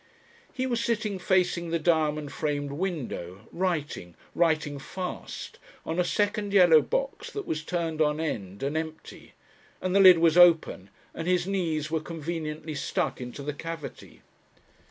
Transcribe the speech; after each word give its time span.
He 0.51 0.65
was 0.65 0.83
sitting 0.83 1.19
facing 1.19 1.69
the 1.69 1.77
diamond 1.77 2.31
framed 2.33 2.71
window, 2.71 3.41
writing, 3.51 4.15
writing 4.33 4.79
fast, 4.79 5.59
on 5.85 5.99
a 5.99 6.03
second 6.03 6.53
yellow 6.53 6.81
box 6.81 7.29
that 7.29 7.45
was 7.45 7.63
turned 7.63 8.01
on 8.01 8.19
end 8.19 8.63
and 8.63 8.75
empty, 8.75 9.33
and 9.79 9.95
the 9.95 9.99
lid 9.99 10.17
was 10.17 10.39
open, 10.39 10.89
and 11.13 11.27
his 11.27 11.45
knees 11.45 11.91
were 11.91 12.01
conveniently 12.01 12.73
stuck 12.73 13.21
into 13.21 13.43
the 13.43 13.53
cavity. 13.53 14.23